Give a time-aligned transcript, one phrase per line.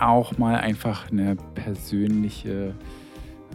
[0.00, 2.74] auch mal einfach eine persönliche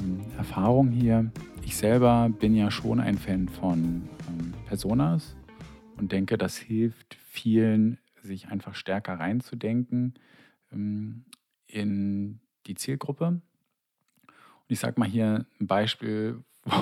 [0.00, 1.30] ähm, Erfahrung hier.
[1.64, 5.36] Ich selber bin ja schon ein Fan von ähm, Personas
[5.96, 10.14] und denke, das hilft vielen, sich einfach stärker reinzudenken
[10.72, 11.24] ähm,
[11.66, 13.26] in die Zielgruppe.
[13.26, 13.42] Und
[14.68, 16.76] ich sage mal hier ein Beispiel, wo,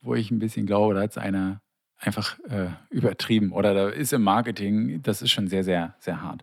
[0.00, 1.60] wo ich ein bisschen glaube, da hat es einer
[1.98, 6.42] einfach äh, übertrieben oder da ist im Marketing, das ist schon sehr, sehr, sehr hart.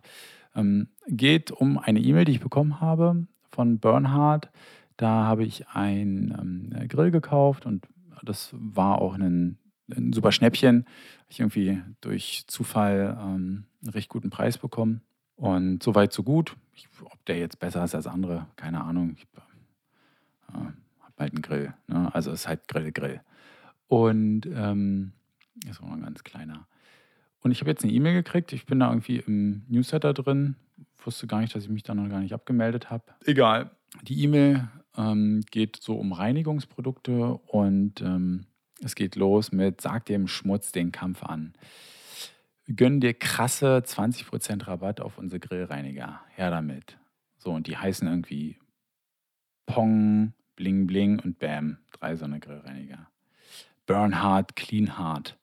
[0.54, 4.50] Ähm, geht um eine E-Mail, die ich bekommen habe von Bernhard.
[4.96, 7.86] Da habe ich einen ähm, Grill gekauft und
[8.22, 9.58] das war auch ein,
[9.90, 10.84] ein super Schnäppchen.
[11.28, 15.02] Ich irgendwie durch Zufall ähm, einen recht guten Preis bekommen.
[15.36, 16.54] Und so weit, so gut.
[16.74, 19.14] Ich, ob der jetzt besser ist als andere, keine Ahnung.
[19.16, 20.74] Ich äh, habe
[21.18, 21.72] halt einen Grill.
[21.86, 22.14] Ne?
[22.14, 23.20] Also es ist halt Grill, Grill.
[23.88, 25.12] Und ähm,
[25.66, 26.66] ist auch ein ganz kleiner.
[27.42, 28.52] Und ich habe jetzt eine E-Mail gekriegt.
[28.52, 30.56] Ich bin da irgendwie im Newsletter drin.
[31.02, 33.04] Wusste gar nicht, dass ich mich da noch gar nicht abgemeldet habe.
[33.24, 33.70] Egal.
[34.02, 38.46] Die E-Mail ähm, geht so um Reinigungsprodukte und ähm,
[38.82, 41.54] es geht los mit Sag dem Schmutz den Kampf an.
[42.66, 46.20] Gönn dir krasse 20% Rabatt auf unsere Grillreiniger.
[46.28, 46.98] Her damit.
[47.38, 48.58] So, und die heißen irgendwie
[49.66, 51.78] Pong, Bling Bling und Bam.
[51.92, 53.08] Drei so eine Grillreiniger.
[53.86, 55.38] Bernhard, Clean Hard.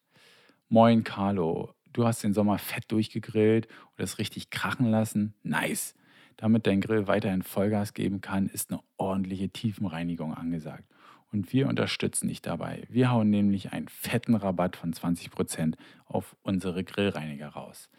[0.69, 5.33] Moin Carlo, du hast den Sommer fett durchgegrillt und es richtig krachen lassen.
[5.43, 5.95] Nice.
[6.37, 10.85] Damit dein Grill weiterhin Vollgas geben kann, ist eine ordentliche Tiefenreinigung angesagt.
[11.31, 12.83] Und wir unterstützen dich dabei.
[12.89, 17.89] Wir hauen nämlich einen fetten Rabatt von 20% auf unsere Grillreiniger raus.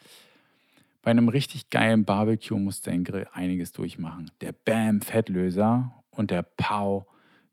[1.03, 4.31] Bei einem richtig geilen Barbecue muss dein Grill einiges durchmachen.
[4.41, 7.07] Der Bam Fettlöser und der Pow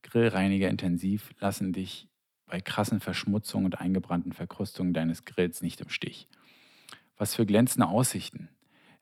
[0.03, 2.07] Grillreiniger intensiv lassen dich
[2.45, 6.27] bei krassen Verschmutzungen und eingebrannten Verkrustungen deines Grills nicht im Stich.
[7.17, 8.49] Was für glänzende Aussichten.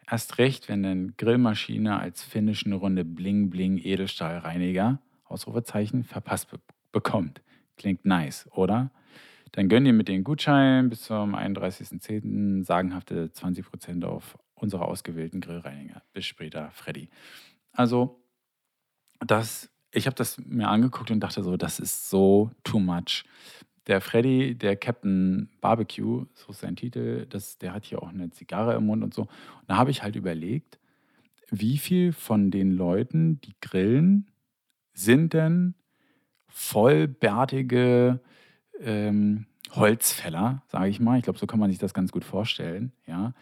[0.09, 6.59] Erst recht, wenn deine Grillmaschine als Finish eine Runde Bling Bling Edelstahlreiniger, Ausrufezeichen, verpasst be
[6.91, 7.41] bekommt.
[7.75, 8.91] Klingt nice, oder?
[9.53, 12.63] Dann gönn dir mit den Gutscheinen bis zum 31.10.
[12.63, 16.03] sagenhafte 20% auf unsere ausgewählten Grillreiniger.
[16.13, 17.09] Bis später, Freddy.
[17.71, 18.23] Also,
[19.19, 23.23] das ich habe das mir angeguckt und dachte so, das ist so too much.
[23.87, 28.31] Der Freddy, der Captain Barbecue, so ist sein Titel, das, der hat hier auch eine
[28.31, 29.23] Zigarre im Mund und so.
[29.23, 29.29] Und
[29.67, 30.79] da habe ich halt überlegt,
[31.51, 34.31] wie viel von den Leuten, die grillen,
[34.93, 35.75] sind denn
[36.47, 38.21] vollbärtige
[38.79, 41.17] ähm, Holzfäller, sage ich mal.
[41.17, 43.33] Ich glaube, so kann man sich das ganz gut vorstellen, ja,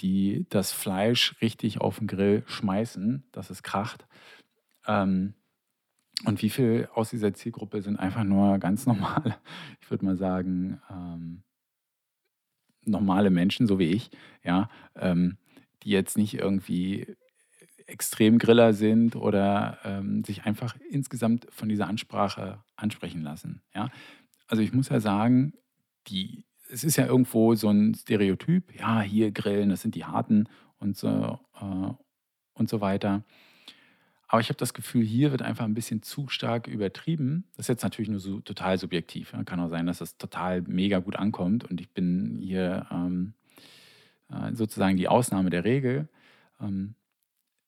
[0.00, 4.06] die das Fleisch richtig auf den Grill schmeißen, dass es kracht.
[4.86, 5.34] Ähm,
[6.24, 9.36] und wie viel aus dieser Zielgruppe sind einfach nur ganz normale,
[9.80, 11.42] ich würde mal sagen, ähm,
[12.84, 14.10] normale Menschen, so wie ich,
[14.42, 15.38] ja, ähm,
[15.82, 17.16] die jetzt nicht irgendwie
[17.86, 23.62] extrem Griller sind oder ähm, sich einfach insgesamt von dieser Ansprache ansprechen lassen.
[23.74, 23.90] Ja?
[24.46, 25.52] Also ich muss ja sagen,
[26.08, 30.48] die, es ist ja irgendwo so ein Stereotyp, ja, hier grillen, das sind die Harten
[30.78, 31.92] und so, äh,
[32.54, 33.24] und so weiter.
[34.34, 37.44] Aber ich habe das Gefühl, hier wird einfach ein bisschen zu stark übertrieben.
[37.54, 39.32] Das ist jetzt natürlich nur so total subjektiv.
[39.44, 43.34] Kann auch sein, dass das total mega gut ankommt und ich bin hier ähm,
[44.32, 46.08] äh, sozusagen die Ausnahme der Regel.
[46.60, 46.96] Ähm,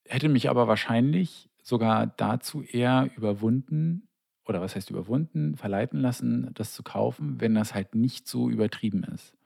[0.06, 4.09] hätte mich aber wahrscheinlich sogar dazu eher überwunden,
[4.44, 9.05] oder was heißt überwunden, verleiten lassen, das zu kaufen, wenn das halt nicht so übertrieben
[9.05, 9.37] ist.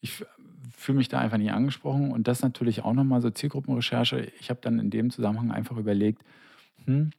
[0.00, 0.24] Ich
[0.70, 2.12] fühle mich da einfach nicht angesprochen.
[2.12, 4.32] Und das natürlich auch nochmal so Zielgruppenrecherche.
[4.40, 6.22] Ich habe dann in dem Zusammenhang einfach überlegt,
[6.84, 7.10] hm,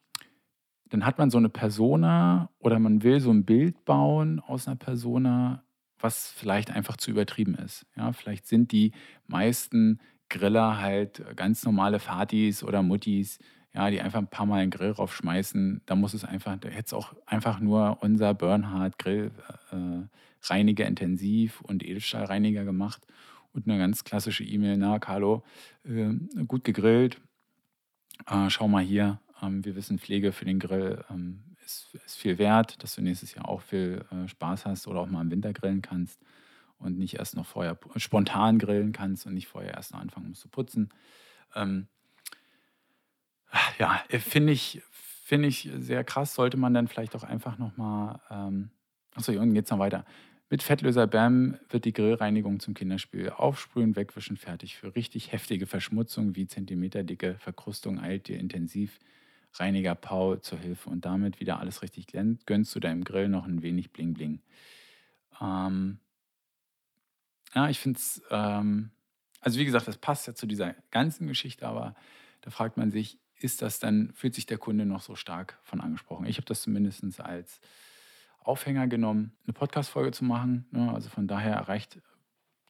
[0.90, 4.76] dann hat man so eine Persona oder man will so ein Bild bauen aus einer
[4.76, 5.64] Persona,
[6.00, 7.86] was vielleicht einfach zu übertrieben ist.
[7.96, 8.92] Ja, vielleicht sind die
[9.28, 10.00] meisten
[10.30, 13.40] Griller halt ganz normale Fatis oder Muttis,
[13.74, 15.81] ja, die einfach ein paar Mal einen Grill raufschmeißen.
[15.86, 19.31] Da muss es einfach, da hätte es auch einfach nur unser Bernhard Grill
[19.72, 20.08] äh,
[20.42, 23.06] Reiniger intensiv und Edelstahlreiniger gemacht
[23.54, 25.44] und eine ganz klassische E-Mail, na Carlo,
[25.84, 26.13] äh,
[26.48, 27.19] gut gegrillt,
[28.28, 32.38] äh, schau mal hier, ähm, wir wissen, Pflege für den Grill ähm, ist, ist, viel
[32.38, 35.54] wert, dass du nächstes Jahr auch viel äh, Spaß hast oder auch mal im Winter
[35.54, 36.19] grillen kannst
[36.78, 40.42] und nicht erst noch vorher spontan grillen kannst und nicht vorher erst noch anfangen musst
[40.42, 40.90] zu putzen.
[41.56, 41.88] Ähm,
[43.80, 48.69] ja, finde ich, find ich sehr krass, sollte man dann vielleicht auch einfach nochmal, ähm,
[49.16, 50.06] achso, und jetzt noch weiter.
[50.51, 53.30] Mit Fettlöser BAM wird die Grillreinigung zum Kinderspiel.
[53.30, 54.78] Aufsprühen, wegwischen, fertig.
[54.78, 59.00] Für richtig heftige Verschmutzung wie zentimeterdicke Verkrustung eilt dir intensiv
[59.54, 63.46] Reiniger Pau zur Hilfe und damit wieder alles richtig glänzt, gönnst du deinem Grill noch
[63.46, 64.42] ein wenig Bling Bling.
[65.40, 66.00] Ähm,
[67.54, 68.92] ja, ich finde es, ähm,
[69.42, 71.95] also wie gesagt, das passt ja zu dieser ganzen Geschichte, aber
[72.42, 75.80] da fragt man sich, ist das dann, fühlt sich der Kunde noch so stark von
[75.80, 76.25] angesprochen?
[76.25, 77.60] Ich habe das zumindest als
[78.50, 80.66] Aufhänger genommen, eine Podcast-Folge zu machen.
[80.72, 80.92] Ne?
[80.92, 82.01] Also von daher erreicht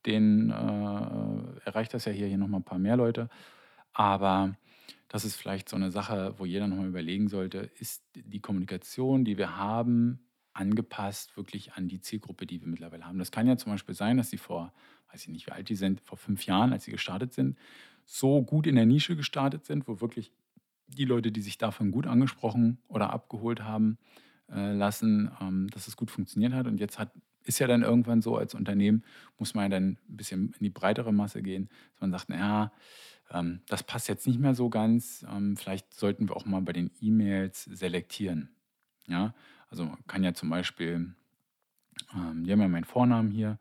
[0.05, 3.29] den, äh, erreicht das ja hier, hier nochmal ein paar mehr Leute.
[3.93, 4.57] Aber
[5.07, 9.37] das ist vielleicht so eine Sache, wo jeder nochmal überlegen sollte, ist die Kommunikation, die
[9.37, 10.19] wir haben,
[10.51, 13.17] angepasst wirklich an die Zielgruppe, die wir mittlerweile haben.
[13.17, 14.73] Das kann ja zum Beispiel sein, dass sie vor,
[15.13, 17.57] weiß ich nicht, wie alt die sind, vor fünf Jahren, als sie gestartet sind,
[18.03, 20.33] so gut in der Nische gestartet sind, wo wirklich
[20.87, 23.97] die Leute, die sich davon gut angesprochen oder abgeholt haben
[24.53, 26.67] äh, lassen, ähm, dass es gut funktioniert hat.
[26.67, 27.11] Und jetzt hat,
[27.43, 29.03] ist ja dann irgendwann so, als Unternehmen
[29.37, 32.71] muss man ja dann ein bisschen in die breitere Masse gehen, dass man sagt, naja,
[33.31, 35.25] ähm, das passt jetzt nicht mehr so ganz.
[35.29, 38.49] Ähm, vielleicht sollten wir auch mal bei den E-Mails selektieren.
[39.07, 39.33] Ja,
[39.69, 41.13] also man kann ja zum Beispiel,
[42.13, 43.59] ähm, die haben ja meinen Vornamen hier,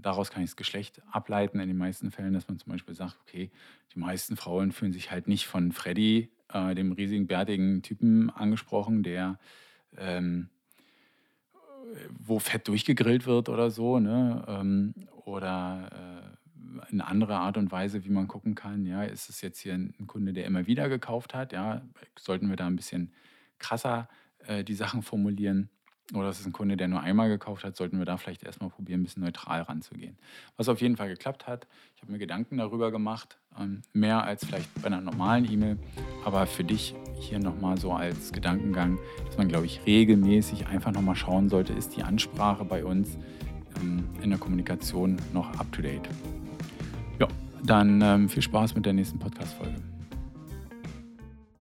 [0.00, 3.18] daraus kann ich das Geschlecht ableiten in den meisten Fällen, dass man zum Beispiel sagt,
[3.22, 3.50] okay,
[3.94, 9.02] die meisten Frauen fühlen sich halt nicht von Freddy, äh, dem riesigen, bärtigen Typen, angesprochen,
[9.02, 9.38] der
[9.98, 10.50] ähm,
[12.18, 14.44] wo Fett durchgegrillt wird oder so, ne?
[14.48, 14.94] Ähm,
[15.24, 16.36] oder äh,
[16.90, 20.06] eine andere Art und Weise, wie man gucken kann, ja, ist es jetzt hier ein,
[20.06, 21.82] Kunde, der immer wieder gekauft hat, ja,
[22.18, 23.12] sollten wir da ein bisschen
[23.58, 24.08] krasser
[24.38, 25.70] äh, die Sachen formulieren.
[26.14, 28.70] Oder es ist ein Kunde, der nur einmal gekauft hat, sollten wir da vielleicht erstmal
[28.70, 30.16] probieren, ein bisschen neutral ranzugehen.
[30.56, 31.66] Was auf jeden Fall geklappt hat,
[31.96, 35.78] ich habe mir Gedanken darüber gemacht, ähm, mehr als vielleicht bei einer normalen E-Mail,
[36.24, 41.16] aber für dich hier nochmal so als Gedankengang, dass man, glaube ich, regelmäßig einfach nochmal
[41.16, 43.18] schauen sollte, ist die Ansprache bei uns
[43.80, 46.08] ähm, in der Kommunikation noch up-to-date.
[47.18, 47.26] Ja,
[47.64, 49.95] dann ähm, viel Spaß mit der nächsten Podcast-Folge.